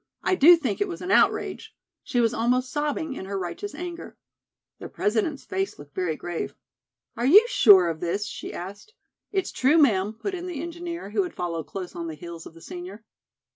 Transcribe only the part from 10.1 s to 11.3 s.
put in the engineer, who